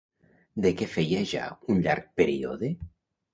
[0.65, 1.43] De què feia ja
[1.75, 2.73] un llarg període?